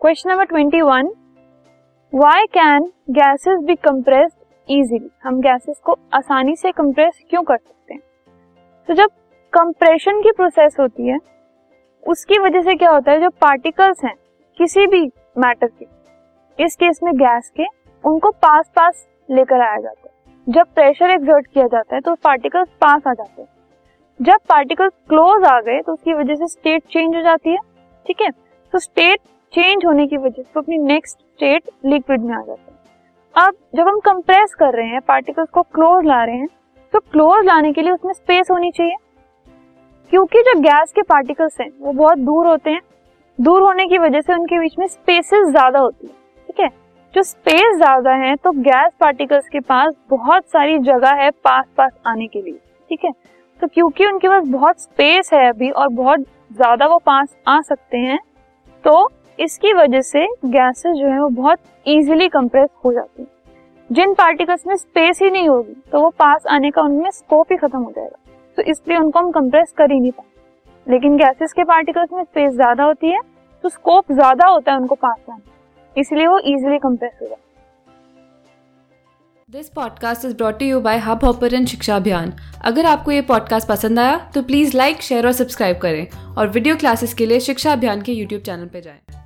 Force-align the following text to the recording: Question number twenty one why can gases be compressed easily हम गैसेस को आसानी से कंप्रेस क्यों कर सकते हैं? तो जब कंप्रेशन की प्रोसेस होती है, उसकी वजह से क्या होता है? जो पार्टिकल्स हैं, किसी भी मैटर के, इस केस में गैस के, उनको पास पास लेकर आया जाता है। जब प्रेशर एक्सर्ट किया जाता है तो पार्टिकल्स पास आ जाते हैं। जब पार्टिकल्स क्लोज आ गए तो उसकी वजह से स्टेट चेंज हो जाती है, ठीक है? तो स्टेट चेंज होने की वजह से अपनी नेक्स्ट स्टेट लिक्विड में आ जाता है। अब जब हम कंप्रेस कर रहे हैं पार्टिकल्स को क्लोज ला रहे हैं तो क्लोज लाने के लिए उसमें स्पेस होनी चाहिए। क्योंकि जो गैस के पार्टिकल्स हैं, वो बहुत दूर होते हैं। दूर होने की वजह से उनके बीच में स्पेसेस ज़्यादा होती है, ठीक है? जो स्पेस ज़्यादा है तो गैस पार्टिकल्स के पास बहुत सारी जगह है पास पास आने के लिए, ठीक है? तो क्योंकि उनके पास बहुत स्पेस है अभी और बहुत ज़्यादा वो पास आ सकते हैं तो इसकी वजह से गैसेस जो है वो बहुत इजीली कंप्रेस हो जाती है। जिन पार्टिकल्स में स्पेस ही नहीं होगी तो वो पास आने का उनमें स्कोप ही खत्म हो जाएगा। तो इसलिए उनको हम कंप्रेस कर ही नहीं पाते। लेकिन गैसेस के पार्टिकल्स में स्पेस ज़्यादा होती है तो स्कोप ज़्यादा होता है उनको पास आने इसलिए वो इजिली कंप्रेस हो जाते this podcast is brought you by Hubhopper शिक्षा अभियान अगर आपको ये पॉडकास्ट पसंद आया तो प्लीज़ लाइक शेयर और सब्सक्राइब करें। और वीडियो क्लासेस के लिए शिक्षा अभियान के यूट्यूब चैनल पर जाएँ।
Question 0.00 0.30
number 0.30 0.44
twenty 0.44 0.80
one 0.80 1.08
why 2.12 2.44
can 2.46 2.84
gases 3.10 3.58
be 3.60 3.74
compressed 3.76 4.70
easily 4.70 5.10
हम 5.22 5.40
गैसेस 5.40 5.80
को 5.84 5.96
आसानी 6.14 6.54
से 6.56 6.70
कंप्रेस 6.72 7.18
क्यों 7.30 7.42
कर 7.42 7.56
सकते 7.56 7.94
हैं? 7.94 8.00
तो 8.88 8.94
जब 8.94 9.10
कंप्रेशन 9.52 10.20
की 10.22 10.30
प्रोसेस 10.30 10.76
होती 10.80 11.08
है, 11.08 11.18
उसकी 12.02 12.38
वजह 12.38 12.62
से 12.62 12.74
क्या 12.74 12.90
होता 12.90 13.12
है? 13.12 13.20
जो 13.20 13.28
पार्टिकल्स 13.30 14.04
हैं, 14.04 14.14
किसी 14.58 14.86
भी 14.86 15.00
मैटर 15.36 15.66
के, 15.68 15.86
इस 16.58 16.76
केस 16.76 17.00
में 17.02 17.12
गैस 17.14 17.50
के, 17.50 17.66
उनको 18.04 18.30
पास 18.30 18.70
पास 18.76 19.06
लेकर 19.28 19.60
आया 19.60 19.76
जाता 19.78 20.08
है। 20.08 20.52
जब 20.52 20.72
प्रेशर 20.74 21.10
एक्सर्ट 21.10 21.46
किया 21.46 21.66
जाता 21.66 21.94
है 21.94 22.00
तो 22.00 22.14
पार्टिकल्स 22.14 22.68
पास 22.80 23.02
आ 23.06 23.12
जाते 23.12 23.42
हैं। 23.42 23.48
जब 24.20 24.38
पार्टिकल्स 24.48 24.92
क्लोज 25.08 25.44
आ 25.44 25.60
गए 25.60 25.80
तो 25.80 25.92
उसकी 25.92 26.14
वजह 26.14 26.34
से 26.34 26.48
स्टेट 26.48 26.82
चेंज 26.84 27.14
हो 27.16 27.22
जाती 27.22 27.50
है, 27.50 27.58
ठीक 28.06 28.22
है? 28.22 28.30
तो 28.72 28.78
स्टेट 28.78 29.20
चेंज 29.52 29.84
होने 29.86 30.06
की 30.06 30.16
वजह 30.16 30.42
से 30.42 30.58
अपनी 30.58 30.78
नेक्स्ट 30.78 31.18
स्टेट 31.18 31.70
लिक्विड 31.86 32.20
में 32.20 32.34
आ 32.34 32.40
जाता 32.40 32.62
है। 32.62 33.46
अब 33.46 33.54
जब 33.76 33.88
हम 33.88 33.98
कंप्रेस 34.00 34.54
कर 34.54 34.74
रहे 34.74 34.86
हैं 34.86 35.00
पार्टिकल्स 35.02 35.48
को 35.50 35.62
क्लोज 35.64 36.06
ला 36.06 36.22
रहे 36.24 36.36
हैं 36.36 36.48
तो 36.92 36.98
क्लोज 37.02 37.46
लाने 37.46 37.72
के 37.72 37.82
लिए 37.82 37.92
उसमें 37.92 38.12
स्पेस 38.12 38.50
होनी 38.50 38.70
चाहिए। 38.70 38.96
क्योंकि 40.12 40.42
जो 40.42 40.58
गैस 40.60 40.92
के 40.92 41.02
पार्टिकल्स 41.04 41.60
हैं, 41.60 41.68
वो 41.80 41.92
बहुत 41.92 42.18
दूर 42.20 42.46
होते 42.46 42.70
हैं। 42.70 42.80
दूर 43.38 43.62
होने 43.62 43.86
की 43.86 43.98
वजह 43.98 44.20
से 44.20 44.34
उनके 44.34 44.58
बीच 44.60 44.78
में 44.78 44.86
स्पेसेस 44.86 45.48
ज़्यादा 45.48 45.78
होती 45.78 46.06
है, 46.06 46.12
ठीक 46.48 46.60
है? 46.60 46.68
जो 47.14 47.22
स्पेस 47.24 47.76
ज़्यादा 47.76 48.14
है 48.16 48.34
तो 48.36 48.50
गैस 48.52 48.92
पार्टिकल्स 49.00 49.48
के 49.48 49.60
पास 49.62 49.94
बहुत 50.10 50.48
सारी 50.48 50.78
जगह 50.80 51.22
है 51.22 51.30
पास 51.44 51.64
पास 51.76 51.92
आने 52.06 52.26
के 52.26 52.42
लिए, 52.42 52.58
ठीक 52.90 53.04
है? 53.04 53.12
तो 53.62 53.66
क्योंकि 53.68 54.06
उनके 54.06 54.28
पास 54.28 54.44
बहुत 54.48 54.80
स्पेस 54.80 55.32
है 55.32 55.48
अभी 55.48 55.70
और 55.72 55.88
बहुत 55.94 56.20
ज़्यादा 56.52 56.86
वो 56.86 56.98
पास 57.06 57.36
आ 57.48 57.60
सकते 57.62 57.98
हैं 57.98 58.18
तो 58.84 59.08
इसकी 59.40 59.72
वजह 59.72 60.00
से 60.02 60.26
गैसेस 60.46 60.96
जो 60.96 61.06
है 61.06 61.20
वो 61.20 61.28
बहुत 61.34 61.58
इजीली 61.86 62.28
कंप्रेस 62.30 62.68
हो 62.84 62.92
जाती 62.92 63.22
है। 63.22 63.28
जिन 63.90 64.12
पार्टिकल्स 64.14 64.66
में 64.66 64.74
स्पेस 64.76 65.18
ही 65.22 65.30
नहीं 65.30 65.48
होगी 65.48 65.74
तो 65.92 66.00
वो 66.00 66.10
पास 66.18 66.46
आने 66.50 66.70
का 66.70 66.82
उनमें 66.82 67.10
स्कोप 67.10 67.52
ही 67.52 67.56
खत्म 67.58 67.78
हो 67.78 67.90
जाएगा। 67.90 68.16
तो 68.58 68.62
इसलिए 68.62 68.98
उनको 68.98 69.18
हम 69.18 69.30
कंप्रेस 69.32 69.72
कर 69.78 69.92
ही 69.92 70.00
नहीं 70.00 70.12
पाते। 70.12 70.28
लेकिन 70.86 71.16
गैसेस 71.16 71.52
के 71.52 71.64
पार्टिकल्स 71.64 72.12
में 72.12 72.22
स्पेस 72.24 72.52
ज़्यादा 72.54 72.84
होती 72.84 73.10
है 73.10 73.20
तो 73.64 73.68
स्कोप 73.68 74.12
ज़्यादा 74.12 74.46
होता 74.46 74.72
है 74.72 74.78
उनको 74.78 74.94
पास 74.96 75.16
आने 75.30 76.00
इसलिए 76.00 76.26
वो 76.26 76.38
इजिली 76.38 76.78
कंप्रेस 76.78 77.12
हो 77.22 77.26
जाते 77.26 77.48
this 79.48 79.68
podcast 79.70 80.24
is 80.24 80.34
brought 80.36 80.62
you 80.62 80.80
by 80.80 80.98
Hubhopper 81.24 81.64
शिक्षा 81.66 81.96
अभियान 81.96 82.32
अगर 82.64 82.86
आपको 82.86 83.10
ये 83.10 83.20
पॉडकास्ट 83.30 83.68
पसंद 83.68 83.98
आया 83.98 84.18
तो 84.34 84.42
प्लीज़ 84.42 84.76
लाइक 84.76 85.02
शेयर 85.02 85.26
और 85.26 85.32
सब्सक्राइब 85.32 85.78
करें। 85.78 86.34
और 86.36 86.48
वीडियो 86.48 86.76
क्लासेस 86.76 87.14
के 87.14 87.26
लिए 87.26 87.40
शिक्षा 87.40 87.72
अभियान 87.72 88.02
के 88.02 88.12
यूट्यूब 88.12 88.42
चैनल 88.42 88.66
पर 88.66 88.80
जाएँ। 88.80 89.19